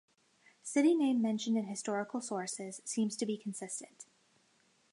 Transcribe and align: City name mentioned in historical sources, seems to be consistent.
City 0.63 0.95
name 0.95 1.21
mentioned 1.21 1.57
in 1.57 1.65
historical 1.67 2.21
sources, 2.21 2.81
seems 2.83 3.15
to 3.15 3.23
be 3.23 3.37
consistent. 3.37 4.07